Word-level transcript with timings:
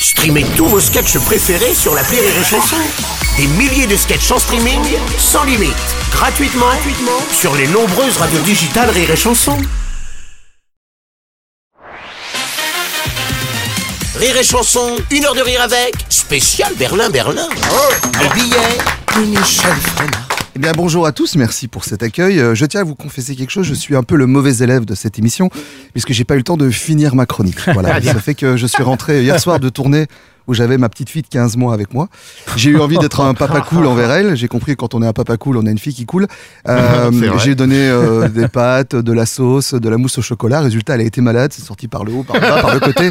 Streamez 0.00 0.44
tous 0.56 0.66
vos 0.66 0.80
sketchs 0.80 1.18
préférés 1.18 1.74
sur 1.74 1.94
la 1.94 2.02
Rire 2.02 2.22
et 2.22 2.44
Chanson. 2.44 2.76
Des 3.36 3.46
milliers 3.46 3.86
de 3.86 3.96
sketchs 3.96 4.30
en 4.30 4.38
streaming, 4.38 4.80
sans 5.18 5.44
limite, 5.44 5.74
gratuitement, 6.12 6.66
gratuitement 6.66 7.20
sur 7.32 7.54
les 7.56 7.66
nombreuses 7.66 8.16
radios 8.16 8.40
digitales 8.40 8.90
Rire 8.90 9.10
et 9.10 9.16
Chanson. 9.16 9.56
Rire 14.16 14.36
et 14.36 14.44
Chanson, 14.44 14.96
une 15.10 15.24
heure 15.24 15.34
de 15.34 15.42
rire 15.42 15.62
avec, 15.62 15.94
spécial 16.08 16.72
Berlin-Berlin. 16.76 17.48
Les 18.20 18.28
billets, 18.40 19.26
Michel 19.26 19.74
Frenat. 19.94 20.27
Eh 20.58 20.60
bien 20.60 20.72
bonjour 20.76 21.06
à 21.06 21.12
tous, 21.12 21.36
merci 21.36 21.68
pour 21.68 21.84
cet 21.84 22.02
accueil. 22.02 22.40
Euh, 22.40 22.56
Je 22.56 22.66
tiens 22.66 22.80
à 22.80 22.84
vous 22.84 22.96
confesser 22.96 23.36
quelque 23.36 23.50
chose, 23.50 23.64
je 23.64 23.74
suis 23.74 23.94
un 23.94 24.02
peu 24.02 24.16
le 24.16 24.26
mauvais 24.26 24.56
élève 24.56 24.84
de 24.84 24.96
cette 24.96 25.16
émission, 25.16 25.50
puisque 25.92 26.12
j'ai 26.12 26.24
pas 26.24 26.34
eu 26.34 26.38
le 26.38 26.42
temps 26.42 26.56
de 26.56 26.68
finir 26.68 27.14
ma 27.14 27.26
chronique. 27.26 27.60
Voilà, 27.74 28.02
ça 28.02 28.14
fait 28.14 28.34
que 28.34 28.56
je 28.56 28.66
suis 28.66 28.82
rentré 28.82 29.22
hier 29.22 29.38
soir 29.38 29.60
de 29.60 29.68
tournée 29.68 30.08
où 30.48 30.54
j'avais 30.54 30.76
ma 30.76 30.88
petite 30.88 31.10
fille 31.10 31.22
de 31.22 31.28
15 31.28 31.56
mois 31.56 31.74
avec 31.74 31.94
moi. 31.94 32.08
J'ai 32.56 32.70
eu 32.70 32.80
envie 32.80 32.98
d'être 32.98 33.20
un 33.20 33.34
papa 33.34 33.60
cool 33.60 33.86
envers 33.86 34.10
elle. 34.10 34.34
J'ai 34.34 34.48
compris 34.48 34.72
que 34.72 34.78
quand 34.78 34.96
on 34.96 35.02
est 35.02 35.06
un 35.06 35.12
papa 35.12 35.36
cool, 35.36 35.58
on 35.58 35.66
a 35.66 35.70
une 35.70 35.78
fille 35.78 35.94
qui 35.94 36.06
coule. 36.06 36.26
Euh, 36.68 37.10
j'ai 37.38 37.54
donné 37.54 37.88
euh, 37.88 38.28
des 38.28 38.48
pâtes, 38.48 38.96
de 38.96 39.12
la 39.12 39.26
sauce, 39.26 39.74
de 39.74 39.88
la 39.88 39.96
mousse 39.96 40.18
au 40.18 40.22
chocolat. 40.22 40.60
Résultat, 40.60 40.96
elle 40.96 41.02
a 41.02 41.04
été 41.04 41.20
malade, 41.20 41.52
c'est 41.54 41.62
sorti 41.64 41.86
par 41.88 42.04
le 42.04 42.12
haut, 42.12 42.24
par 42.24 42.36
le 42.36 42.40
bas, 42.42 42.60
par 42.60 42.74
le 42.74 42.80
côté. 42.80 43.10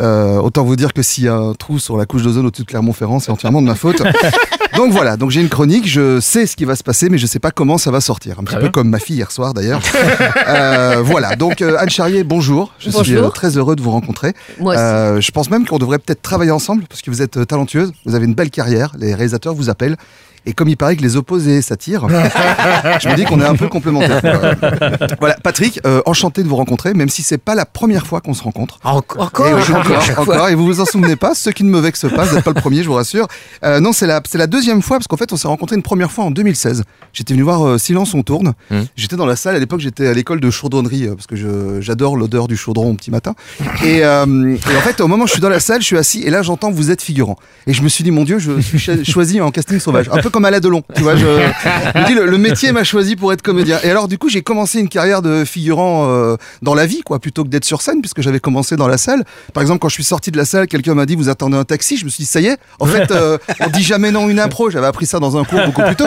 Euh, 0.00 0.38
autant 0.38 0.64
vous 0.64 0.76
dire 0.76 0.92
que 0.92 1.02
s'il 1.02 1.24
y 1.24 1.28
a 1.28 1.34
un 1.34 1.52
trou 1.52 1.78
sur 1.78 1.96
la 1.96 2.06
couche 2.06 2.22
d'ozone 2.22 2.46
au-dessus 2.46 2.62
de 2.62 2.66
Clermont-Ferrand, 2.66 3.20
c'est 3.20 3.30
entièrement 3.30 3.60
de 3.60 3.66
ma 3.66 3.74
faute. 3.74 4.02
Donc 4.76 4.92
voilà, 4.92 5.16
donc 5.16 5.30
j'ai 5.30 5.40
une 5.40 5.48
chronique, 5.48 5.86
je 5.86 6.20
sais 6.20 6.46
ce 6.46 6.54
qui 6.56 6.64
va 6.64 6.76
se 6.76 6.84
passer, 6.84 7.10
mais 7.10 7.18
je 7.18 7.26
sais 7.26 7.40
pas 7.40 7.50
comment 7.50 7.76
ça 7.76 7.90
va 7.90 8.00
sortir. 8.00 8.38
Un 8.38 8.44
petit 8.44 8.56
peu 8.56 8.70
comme 8.70 8.88
ma 8.88 9.00
fille 9.00 9.16
hier 9.16 9.30
soir 9.30 9.52
d'ailleurs. 9.52 9.82
Euh, 10.48 11.02
voilà, 11.04 11.36
donc 11.36 11.60
euh, 11.62 11.76
Anne 11.78 11.90
Charrier, 11.90 12.24
bonjour. 12.24 12.72
Je 12.78 12.84
suis 12.84 12.92
Bonjour. 12.92 13.26
euh, 13.26 13.30
très 13.30 13.56
heureux 13.56 13.76
de 13.76 13.82
vous 13.82 13.90
rencontrer. 13.90 14.32
Moi 14.58 14.74
aussi. 14.74 14.82
Euh, 14.82 15.20
je 15.20 15.30
pense 15.32 15.50
même 15.50 15.66
qu'on 15.66 15.78
devrait 15.78 15.98
peut-être 15.98 16.22
travailler 16.22 16.50
ensemble 16.50 16.84
parce 16.88 17.02
que 17.02 17.10
vous 17.10 17.20
êtes 17.22 17.36
euh, 17.36 17.44
talentueuse, 17.44 17.92
vous 18.06 18.14
avez 18.14 18.24
une 18.26 18.34
belle 18.34 18.50
carrière, 18.50 18.92
les 18.98 19.14
réalisateurs 19.14 19.54
vous 19.54 19.70
appellent. 19.70 19.96
Et 20.46 20.52
comme 20.52 20.68
il 20.68 20.76
paraît 20.76 20.96
que 20.96 21.02
les 21.02 21.16
opposés 21.16 21.60
s'attirent, 21.62 22.08
je 22.08 23.08
me 23.08 23.14
dis 23.14 23.24
qu'on 23.24 23.40
est 23.40 23.44
un 23.46 23.54
peu 23.56 23.68
complémentaires. 23.68 24.20
Voilà, 25.20 25.36
Patrick, 25.42 25.80
euh, 25.86 26.00
enchanté 26.06 26.42
de 26.42 26.48
vous 26.48 26.56
rencontrer, 26.56 26.94
même 26.94 27.08
si 27.08 27.22
c'est 27.22 27.38
pas 27.38 27.54
la 27.54 27.66
première 27.66 28.06
fois 28.06 28.20
qu'on 28.20 28.34
se 28.34 28.42
rencontre. 28.42 28.78
Encore, 29.20 29.48
Et 29.48 29.54
oui, 29.54 29.62
encore, 29.74 30.02
encore, 30.18 30.48
et 30.48 30.54
vous 30.54 30.64
vous 30.64 30.80
en 30.80 30.84
souvenez 30.86 31.16
pas, 31.16 31.34
ceux 31.34 31.52
qui 31.52 31.64
ne 31.64 31.70
me 31.70 31.78
vexent 31.80 32.06
pas, 32.14 32.24
vous 32.24 32.34
n'êtes 32.34 32.44
pas 32.44 32.52
le 32.54 32.60
premier, 32.60 32.82
je 32.82 32.88
vous 32.88 32.94
rassure. 32.94 33.26
Euh, 33.64 33.80
non, 33.80 33.92
c'est 33.92 34.06
la, 34.06 34.20
c'est 34.28 34.38
la 34.38 34.46
deuxième 34.46 34.82
fois, 34.82 34.96
parce 34.98 35.06
qu'en 35.08 35.16
fait, 35.16 35.32
on 35.32 35.36
s'est 35.36 35.48
rencontrés 35.48 35.76
une 35.76 35.82
première 35.82 36.10
fois 36.10 36.24
en 36.24 36.30
2016. 36.30 36.84
J'étais 37.12 37.34
venu 37.34 37.42
voir 37.42 37.66
euh, 37.66 37.78
Silence, 37.78 38.14
on 38.14 38.22
tourne. 38.22 38.54
J'étais 38.96 39.16
dans 39.16 39.26
la 39.26 39.36
salle, 39.36 39.56
à 39.56 39.58
l'époque, 39.58 39.80
j'étais 39.80 40.06
à 40.06 40.14
l'école 40.14 40.40
de 40.40 40.50
chaudronnerie, 40.50 41.06
euh, 41.06 41.14
parce 41.14 41.26
que 41.26 41.36
je- 41.36 41.80
j'adore 41.80 42.16
l'odeur 42.16 42.48
du 42.48 42.56
chaudron 42.56 42.90
au 42.92 42.94
petit 42.94 43.10
matin. 43.10 43.34
Et, 43.84 44.04
euh, 44.04 44.56
et 44.56 44.76
en 44.76 44.80
fait, 44.80 45.00
au 45.00 45.08
moment 45.08 45.24
où 45.24 45.26
je 45.26 45.32
suis 45.32 45.40
dans 45.42 45.48
la 45.48 45.60
salle, 45.60 45.80
je 45.80 45.86
suis 45.86 45.98
assis, 45.98 46.22
et 46.22 46.30
là, 46.30 46.42
j'entends 46.42 46.70
vous 46.70 46.90
êtes 46.90 47.02
figurant. 47.02 47.36
Et 47.66 47.72
je 47.72 47.82
me 47.82 47.88
suis 47.88 48.04
dit, 48.04 48.10
mon 48.10 48.24
Dieu, 48.24 48.38
je 48.38 48.60
suis 48.60 48.78
cho- 48.78 49.04
choisi 49.04 49.40
en 49.40 49.50
casting 49.50 49.78
sauvage. 49.78 50.08
Un 50.12 50.18
peu 50.22 50.29
comme 50.30 50.44
Alain 50.44 50.60
Delon, 50.60 50.82
tu 50.94 51.02
vois. 51.02 51.14
Le, 51.14 52.38
métier 52.38 52.72
m'a 52.72 52.84
choisi 52.84 53.16
pour 53.16 53.32
être 53.32 53.42
comédien. 53.42 53.78
Et 53.82 53.90
alors, 53.90 54.08
du 54.08 54.18
coup, 54.18 54.28
j'ai 54.28 54.42
commencé 54.42 54.80
une 54.80 54.88
carrière 54.88 55.22
de 55.22 55.44
figurant 55.44 56.08
euh, 56.08 56.36
dans 56.62 56.74
la 56.74 56.86
vie, 56.86 57.02
quoi, 57.02 57.18
plutôt 57.18 57.44
que 57.44 57.48
d'être 57.48 57.64
sur 57.64 57.82
scène, 57.82 58.00
puisque 58.00 58.22
j'avais 58.22 58.40
commencé 58.40 58.76
dans 58.76 58.88
la 58.88 58.96
salle. 58.98 59.24
Par 59.52 59.62
exemple, 59.62 59.80
quand 59.80 59.88
je 59.88 59.94
suis 59.94 60.04
sorti 60.04 60.30
de 60.30 60.36
la 60.36 60.44
salle, 60.44 60.66
quelqu'un 60.66 60.94
m'a 60.94 61.06
dit, 61.06 61.16
vous 61.16 61.28
attendez 61.28 61.56
un 61.56 61.64
taxi. 61.64 61.96
Je 61.96 62.04
me 62.04 62.10
suis 62.10 62.22
dit, 62.22 62.28
ça 62.28 62.40
y 62.40 62.46
est. 62.46 62.58
En 62.78 62.86
fait, 62.86 63.10
euh, 63.10 63.38
on 63.60 63.68
dit 63.68 63.82
jamais 63.82 64.10
non 64.10 64.28
une 64.28 64.40
impro. 64.40 64.70
J'avais 64.70 64.86
appris 64.86 65.06
ça 65.06 65.18
dans 65.18 65.36
un 65.36 65.44
cours 65.44 65.60
beaucoup 65.66 65.82
plus 65.82 65.96
tôt. 65.96 66.06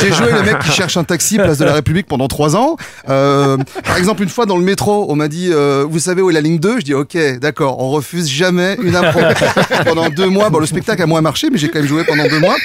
J'ai 0.00 0.12
joué 0.12 0.32
le 0.32 0.42
mec 0.42 0.58
qui 0.60 0.70
cherche 0.70 0.96
un 0.96 1.04
taxi, 1.04 1.36
place 1.36 1.58
de 1.58 1.64
la 1.64 1.74
République, 1.74 2.06
pendant 2.06 2.28
trois 2.28 2.56
ans. 2.56 2.76
Euh, 3.08 3.56
par 3.84 3.96
exemple, 3.96 4.22
une 4.22 4.28
fois 4.28 4.46
dans 4.46 4.56
le 4.56 4.64
métro, 4.64 5.06
on 5.08 5.16
m'a 5.16 5.28
dit, 5.28 5.50
euh, 5.52 5.84
vous 5.88 5.98
savez 5.98 6.22
où 6.22 6.30
est 6.30 6.32
la 6.32 6.40
ligne 6.40 6.58
2 6.58 6.80
Je 6.80 6.84
dis, 6.84 6.94
ok, 6.94 7.16
d'accord, 7.40 7.80
on 7.80 7.90
refuse 7.90 8.28
jamais 8.28 8.76
une 8.82 8.96
impro. 8.96 9.20
pendant 9.84 10.08
deux 10.08 10.28
mois, 10.28 10.50
bon, 10.50 10.58
le 10.58 10.66
spectacle 10.66 11.02
a 11.02 11.06
moins 11.06 11.20
marché, 11.20 11.48
mais 11.50 11.58
j'ai 11.58 11.68
quand 11.68 11.78
même 11.78 11.88
joué 11.88 12.04
pendant 12.04 12.26
deux 12.28 12.40
mois. 12.40 12.56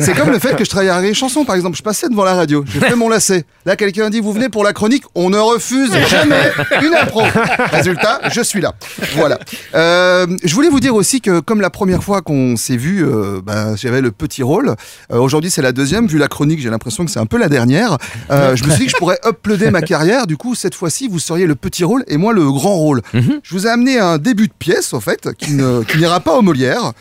C'est 0.00 0.14
comme 0.14 0.30
le 0.30 0.38
fait 0.38 0.56
que 0.56 0.64
je 0.64 0.70
travaille 0.70 0.88
à 0.88 0.98
Rire 0.98 1.10
et 1.10 1.14
Chanson, 1.14 1.44
par 1.44 1.56
exemple. 1.56 1.76
Je 1.76 1.82
passais 1.82 2.08
devant 2.08 2.24
la 2.24 2.34
radio, 2.34 2.64
j'ai 2.72 2.80
fait 2.80 2.94
mon 2.94 3.08
lacet. 3.08 3.44
Là, 3.66 3.76
quelqu'un 3.76 4.10
dit, 4.10 4.20
vous 4.20 4.32
venez 4.32 4.48
pour 4.48 4.64
la 4.64 4.72
chronique, 4.72 5.04
on 5.14 5.30
ne 5.30 5.38
refuse 5.38 5.90
jamais 6.08 6.52
une 6.82 6.94
impro. 6.94 7.22
Résultat, 7.72 8.20
je 8.30 8.40
suis 8.40 8.60
là. 8.60 8.74
Voilà. 9.16 9.38
Euh, 9.74 10.26
je 10.44 10.54
voulais 10.54 10.68
vous 10.68 10.80
dire 10.80 10.94
aussi 10.94 11.20
que, 11.20 11.40
comme 11.40 11.60
la 11.60 11.70
première 11.70 12.02
fois 12.02 12.22
qu'on 12.22 12.56
s'est 12.56 12.76
vu, 12.76 13.04
euh, 13.04 13.40
ben, 13.44 13.76
j'avais 13.76 14.00
le 14.00 14.10
petit 14.10 14.42
rôle. 14.42 14.74
Euh, 15.12 15.18
Aujourd'hui, 15.18 15.50
c'est 15.50 15.62
la 15.62 15.72
deuxième. 15.72 16.06
Vu 16.06 16.18
la 16.18 16.28
chronique, 16.28 16.60
j'ai 16.60 16.70
l'impression 16.70 17.04
que 17.04 17.10
c'est 17.10 17.18
un 17.20 17.26
peu 17.26 17.38
la 17.38 17.48
dernière. 17.48 17.98
Je 18.30 18.64
me 18.64 18.70
suis 18.70 18.80
dit 18.80 18.84
que 18.86 18.92
je 18.92 18.96
pourrais 18.96 19.18
uploader 19.26 19.70
ma 19.70 19.82
carrière. 19.82 20.26
Du 20.26 20.36
coup, 20.36 20.54
cette 20.54 20.74
fois-ci, 20.74 21.08
vous 21.08 21.18
seriez 21.18 21.46
le 21.46 21.54
petit 21.54 21.84
rôle 21.84 22.04
et 22.06 22.16
moi 22.16 22.32
le 22.32 22.44
grand 22.50 22.76
rôle. 22.76 23.02
Je 23.12 23.54
vous 23.54 23.66
ai 23.66 23.70
amené 23.70 23.98
un 23.98 24.18
début 24.18 24.48
de 24.48 24.52
pièce, 24.58 24.92
en 24.94 25.00
fait, 25.00 25.28
qui 25.38 25.52
n'ira 25.52 26.20
pas 26.20 26.34
au 26.36 26.42
Molière. 26.42 26.92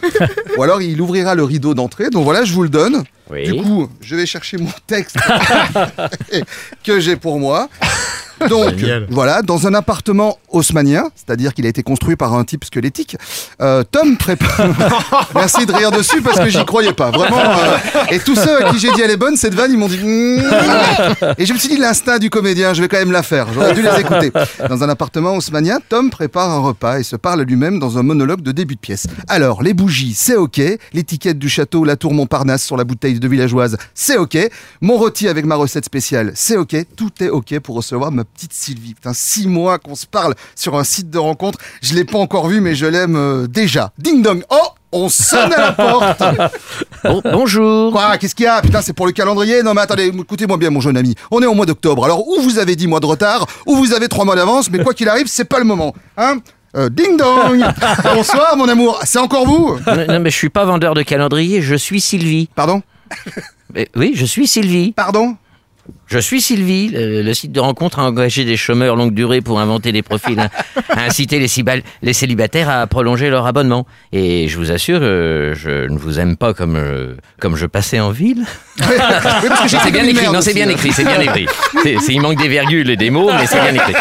Ou 0.58 0.64
alors, 0.64 0.82
il 0.82 1.00
ouvrira 1.02 1.36
le 1.36 1.44
rideau 1.44 1.74
d'entrée. 1.74 2.10
Donc 2.10 2.24
voilà, 2.24 2.44
je 2.44 2.54
vous 2.54 2.64
le 2.64 2.70
donne. 2.70 2.87
Oui. 3.30 3.44
Du 3.44 3.62
coup, 3.62 3.90
je 4.02 4.16
vais 4.16 4.26
chercher 4.26 4.58
mon 4.58 4.72
texte 4.86 5.18
que 6.84 7.00
j'ai 7.00 7.16
pour 7.16 7.40
moi. 7.40 7.70
Donc, 8.50 8.74
voilà, 9.10 9.42
dans 9.42 9.68
un 9.68 9.74
appartement 9.74 10.38
haussmanien, 10.50 11.10
c'est-à-dire 11.16 11.54
qu'il 11.54 11.66
a 11.66 11.70
été 11.70 11.84
construit 11.84 12.16
par 12.16 12.34
un 12.34 12.44
type 12.44 12.64
squelettique, 12.66 13.18
euh, 13.62 13.84
Tom 13.90 14.18
prépare. 14.18 14.68
Merci 15.36 15.66
de 15.66 15.74
rire 15.74 15.92
dessus 15.92 16.22
parce 16.22 16.40
que 16.40 16.50
j'y 16.50 16.64
croyais 16.66 16.94
pas, 16.94 17.12
vraiment. 17.12 17.38
euh, 17.40 17.78
Et 18.12 18.20
tous 18.20 18.36
ceux 18.36 18.66
à 18.66 18.72
qui 18.72 18.80
j'ai 18.80 18.92
dit 18.92 19.02
elle 19.02 19.12
est 19.12 19.18
bonne, 19.18 19.36
cette 19.38 19.54
vanne, 19.56 19.72
ils 19.72 19.78
m'ont 19.78 19.88
dit. 19.88 19.98
Mm. 19.98 20.42
Et 21.38 21.46
je 21.46 21.54
me 21.54 21.58
suis 21.58 21.70
dit, 21.70 21.78
l'instinct 21.78 22.20
du 22.20 22.30
comédien, 22.30 22.74
je 22.74 22.82
vais 22.82 22.88
quand 22.88 22.98
même 22.98 23.12
la 23.12 23.24
faire. 23.24 23.48
J'aurais 23.54 23.74
dû 23.74 23.82
les 23.82 24.00
écouter. 24.00 24.32
Dans 24.70 24.84
un 24.84 24.90
appartement 24.90 25.36
haussmanien, 25.36 25.80
Tom 25.90 26.10
prépare 26.10 26.50
un 26.52 26.60
repas 26.60 27.00
et 27.00 27.04
se 27.04 27.16
parle 27.16 27.42
lui-même 27.42 27.80
dans 27.80 27.98
un 27.98 28.04
monologue 28.04 28.42
de 28.42 28.52
début 28.52 28.76
de 28.76 28.80
pièce. 28.80 29.08
Alors, 29.28 29.64
les 29.64 29.74
bougies, 29.74 30.14
c'est 30.16 30.36
ok. 30.36 30.62
L'étiquette 30.94 31.40
du 31.40 31.50
château, 31.50 31.84
la 31.84 31.96
tour 31.96 32.14
Montparnasse 32.14 32.64
sur 32.64 32.78
la 32.78 32.84
bouteille 32.84 33.20
de 33.20 33.28
villageoise, 33.28 33.78
c'est 33.94 34.18
ok. 34.18 34.38
Mon 34.82 34.98
rôti 34.98 35.28
avec 35.28 35.46
ma 35.46 35.56
recette 35.56 35.86
spéciale, 35.86 36.32
c'est 36.36 36.58
ok. 36.58 36.76
Tout 36.96 37.12
est 37.22 37.30
ok 37.30 37.60
pour 37.60 37.76
recevoir 37.76 38.12
ma 38.12 38.24
petite 38.34 38.54
Sylvie. 38.54 38.94
Putain, 38.94 39.14
six 39.14 39.48
mois 39.48 39.80
qu'on 39.80 39.96
se 39.96 40.06
parle 40.06 40.36
sur 40.56 40.78
un 40.78 40.84
site 40.84 41.10
de 41.10 41.18
rencontre. 41.18 41.60
Je 41.82 41.94
l'ai 41.96 42.06
pas 42.06 42.18
encore 42.20 42.48
vu, 42.48 42.62
mais 42.62 42.76
je 42.76 42.86
l'aime 42.86 43.16
euh, 43.16 43.48
déjà. 43.48 43.92
Ding 43.98 44.22
dong. 44.22 44.44
Oh! 44.50 44.58
On 44.94 45.10
sonne 45.10 45.52
à 45.52 45.58
la 45.60 45.72
porte 45.74 46.24
Bon- 47.04 47.22
bonjour. 47.26 47.92
Quoi 47.92 48.18
Qu'est-ce 48.18 48.34
qu'il 48.34 48.46
y 48.46 48.48
a? 48.48 48.62
Putain, 48.62 48.82
c'est 48.82 48.94
pour 48.94 49.06
le 49.06 49.12
calendrier 49.12 49.62
Non 49.62 49.74
mais 49.74 49.82
attendez, 49.82 50.08
écoutez-moi 50.08 50.56
bien 50.56 50.70
mon 50.70 50.80
jeune 50.80 50.96
ami. 50.96 51.14
On 51.30 51.42
est 51.42 51.46
au 51.46 51.54
mois 51.54 51.66
d'octobre, 51.66 52.06
alors 52.06 52.26
ou 52.26 52.40
vous 52.40 52.58
avez 52.58 52.78
10 52.78 52.88
mois 52.88 53.02
de 53.02 53.06
retard, 53.06 53.46
ou 53.66 53.76
vous 53.76 53.92
avez 53.94 54.08
3 54.08 54.24
mois 54.24 54.38
d'avance, 54.38 54.72
mais 54.72 54.82
quoi 54.82 54.94
qu'il 54.94 55.10
arrive, 55.10 55.28
c'est 55.28 55.44
pas 55.44 55.60
le 55.60 55.66
moment. 55.66 55.94
Hein? 56.16 56.38
Euh, 56.78 56.88
Ding 56.90 57.18
dong 57.18 57.66
Bonsoir 58.16 58.56
mon 58.56 58.70
amour, 58.70 58.98
c'est 59.04 59.20
encore 59.20 59.46
vous? 59.46 59.78
Non, 59.86 60.06
non, 60.08 60.20
mais 60.22 60.30
je 60.30 60.38
suis 60.38 60.50
pas 60.50 60.64
vendeur 60.64 60.94
de 60.94 61.02
calendrier, 61.02 61.62
je 61.62 61.76
suis 61.76 62.00
Sylvie. 62.00 62.48
Pardon? 62.56 62.82
Mais 63.74 63.90
oui, 63.98 64.14
je 64.16 64.26
suis 64.26 64.48
Sylvie. 64.48 64.94
Pardon? 64.94 65.36
Je 66.08 66.20
suis 66.20 66.42
Sylvie. 66.42 66.90
Le, 66.90 67.22
le 67.22 67.34
site 67.34 67.52
de 67.52 67.60
rencontre 67.60 68.00
a 68.00 68.04
engagé 68.04 68.46
des 68.46 68.56
chômeurs 68.56 68.96
longue 68.96 69.14
durée 69.14 69.42
pour 69.42 69.60
inventer 69.60 69.92
des 69.92 70.02
profils, 70.02 70.40
hein, 70.40 70.50
à 70.90 71.04
inciter 71.04 71.38
les, 71.40 72.14
célibataires 72.14 72.70
à 72.70 72.88
prolonger 72.88 73.30
leur 73.30 73.46
abonnement. 73.46 73.86
Et 74.14 74.48
je 74.48 74.58
vous 74.58 74.72
assure, 74.72 75.00
euh, 75.02 75.54
je 75.54 75.90
ne 75.92 75.98
vous 75.98 76.20
aime 76.20 76.38
pas 76.38 76.54
comme, 76.54 76.78
euh, 76.78 77.16
comme 77.42 77.58
je 77.58 77.66
passais 77.66 78.00
en 78.00 78.12
ville. 78.12 78.46
C'est 79.68 79.92
bien 79.92 80.04
une 80.04 80.10
écrit, 80.12 80.28
non, 80.28 80.42
c'est 80.42 80.54
bien 80.54 80.70
écrit, 80.70 80.94
c'est 80.94 81.04
bien 81.04 81.20
écrit. 81.20 81.48
C'est- 81.84 81.98
il 82.14 82.22
manque 82.22 82.38
des 82.38 82.48
virgules 82.48 82.90
et 82.90 82.96
des 82.96 83.10
mots, 83.10 83.30
mais 83.32 83.46
c'est 83.46 83.60
bien 83.60 83.74
écrit. 83.74 83.94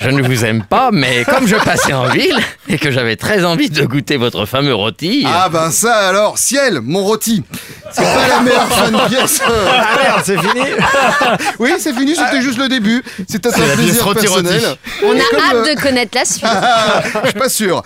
Je 0.00 0.10
ne 0.10 0.22
vous 0.22 0.44
aime 0.44 0.62
pas, 0.64 0.90
mais 0.92 1.24
comme 1.24 1.46
je 1.46 1.56
passais 1.56 1.92
en 1.92 2.08
ville 2.08 2.36
et 2.68 2.78
que 2.78 2.90
j'avais 2.90 3.16
très 3.16 3.44
envie 3.44 3.70
de 3.70 3.84
goûter 3.84 4.16
votre 4.16 4.44
fameux 4.44 4.74
rôti. 4.74 5.24
Ah 5.26 5.48
ben 5.48 5.70
ça 5.70 6.08
alors, 6.08 6.38
ciel, 6.38 6.80
mon 6.82 7.02
rôti 7.04 7.42
C'est 7.92 8.02
pas 8.02 8.28
la 8.28 8.40
meilleure 8.40 8.68
fin 8.68 8.90
de 8.90 9.08
pièce 9.08 9.40
Ah 9.46 9.96
merde, 10.02 10.20
c'est 10.24 10.38
fini 10.38 10.62
Oui, 11.58 11.72
c'est 11.78 11.92
fini, 11.92 12.14
c'était 12.14 12.42
juste 12.42 12.58
le 12.58 12.68
début. 12.68 13.02
C'était 13.28 13.48
un 13.48 13.66
la 13.66 13.74
plaisir 13.74 14.14
personnel. 14.14 14.62
On 15.04 15.12
a 15.12 15.18
hâte 15.18 15.54
euh, 15.54 15.74
de 15.74 15.80
connaître 15.80 16.16
la 16.16 16.24
suite. 16.24 16.44
Je 17.24 17.28
suis 17.28 17.38
pas 17.38 17.48
sûr. 17.48 17.82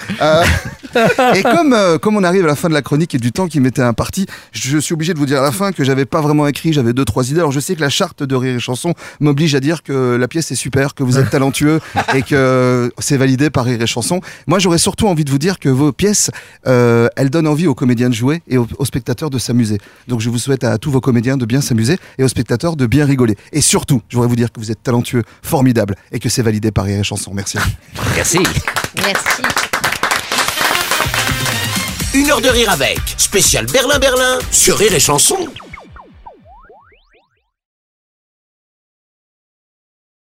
Euh, 0.96 1.32
et 1.34 1.42
comme, 1.42 1.72
euh, 1.72 1.98
comme 1.98 2.16
on 2.16 2.24
arrive 2.24 2.44
à 2.44 2.48
la 2.48 2.56
fin 2.56 2.68
de 2.68 2.74
la 2.74 2.82
chronique 2.82 3.14
et 3.14 3.18
du 3.18 3.32
temps 3.32 3.48
qui 3.48 3.60
m'était 3.60 3.82
imparti, 3.82 4.26
je 4.52 4.78
suis 4.78 4.94
obligé 4.94 5.14
de 5.14 5.18
vous 5.18 5.26
dire 5.26 5.40
à 5.40 5.42
la 5.42 5.52
fin 5.52 5.72
que 5.72 5.84
j'avais 5.84 6.04
pas 6.04 6.20
vraiment 6.20 6.46
écrit, 6.46 6.72
j'avais 6.72 6.92
deux, 6.92 7.04
trois 7.04 7.30
idées. 7.30 7.40
Alors 7.40 7.52
je 7.52 7.60
sais 7.60 7.74
que 7.74 7.80
la 7.80 7.88
charte 7.88 8.22
de 8.22 8.34
Rire 8.34 8.56
et 8.56 8.60
Chanson 8.60 8.94
m'oblige 9.20 9.54
à 9.54 9.60
dire 9.60 9.82
que 9.82 10.16
la 10.16 10.28
pièce 10.28 10.50
est 10.50 10.56
super, 10.56 10.94
que 10.94 11.02
vous 11.02 11.18
êtes 11.18 11.30
talentueux 11.30 11.80
et 12.14 12.22
que 12.22 12.92
c'est 12.98 13.16
validé 13.16 13.50
par 13.50 13.64
Rire 13.64 13.80
et 13.80 13.86
Chanson. 13.86 14.20
Moi 14.46 14.58
j'aurais 14.58 14.78
surtout 14.78 15.08
envie 15.08 15.24
de 15.24 15.30
vous 15.30 15.38
dire 15.38 15.58
que 15.58 15.68
vos 15.68 15.92
pièces, 15.92 16.30
euh, 16.66 17.08
elles 17.16 17.30
donnent 17.30 17.48
envie 17.48 17.66
aux 17.66 17.74
comédiens 17.74 18.08
de 18.08 18.14
jouer 18.14 18.42
et 18.48 18.58
aux, 18.58 18.66
aux 18.78 18.84
spectateurs 18.84 19.30
de 19.30 19.38
s'amuser. 19.38 19.78
Donc 20.08 20.20
je 20.20 20.30
vous 20.30 20.38
souhaite 20.38 20.64
à 20.64 20.78
tous 20.78 20.90
vos 20.90 21.00
comédiens 21.00 21.36
de 21.36 21.46
bien 21.46 21.60
s'amuser 21.60 21.98
et 22.18 22.24
aux 22.24 22.28
spectateurs 22.28 22.76
de 22.76 22.86
bien 22.86 23.06
rigoler. 23.06 23.36
Et 23.52 23.60
surtout, 23.60 24.02
je 24.08 24.16
voudrais 24.16 24.28
vous 24.28 24.36
dire 24.36 24.52
que 24.52 24.60
vous 24.60 24.70
êtes 24.70 24.82
talentueux, 24.82 25.22
formidable 25.42 25.96
et 26.12 26.18
que 26.18 26.28
c'est 26.28 26.42
validé 26.42 26.70
par 26.70 26.84
Rire 26.84 27.00
et 27.00 27.04
Chanson. 27.04 27.32
Merci. 27.34 27.58
Merci. 28.16 28.38
Merci. 28.96 29.71
Une 32.14 32.30
heure 32.30 32.42
de 32.42 32.48
rire 32.50 32.68
avec, 32.68 32.98
spécial 33.16 33.64
Berlin-Berlin 33.64 34.38
sur 34.50 34.76
Rire 34.76 34.92
et 34.92 35.00
Chanson. 35.00 35.48